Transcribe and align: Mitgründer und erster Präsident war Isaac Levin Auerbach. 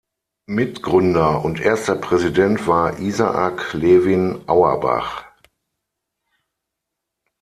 Mitgründer 0.47 1.45
und 1.45 1.59
erster 1.61 1.95
Präsident 1.95 2.65
war 2.65 2.97
Isaac 2.97 3.71
Levin 3.75 4.41
Auerbach. 4.47 5.25